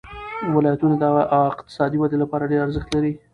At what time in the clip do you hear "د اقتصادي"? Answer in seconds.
1.01-1.97